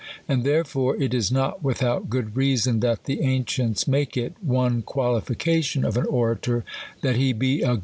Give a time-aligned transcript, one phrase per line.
[0.27, 5.85] And therefore it is not without good reason, that the ancients make it one qualification
[5.85, 6.65] of an orator,
[7.03, 7.77] that he he o.